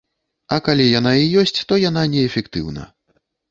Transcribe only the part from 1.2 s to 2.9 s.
і ёсць, то яна неэфектыўна.